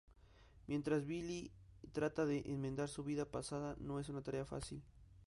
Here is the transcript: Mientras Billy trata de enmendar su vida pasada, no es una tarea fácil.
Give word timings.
Mientras 0.65 1.05
Billy 1.05 1.51
trata 1.91 2.25
de 2.25 2.39
enmendar 2.47 2.89
su 2.89 3.03
vida 3.03 3.25
pasada, 3.25 3.75
no 3.77 3.99
es 3.99 4.09
una 4.09 4.23
tarea 4.23 4.45
fácil. 4.47 4.81